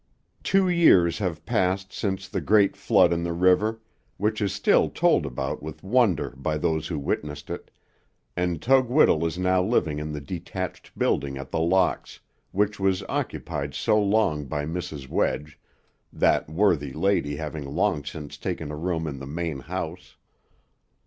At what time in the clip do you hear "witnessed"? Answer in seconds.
6.97-7.51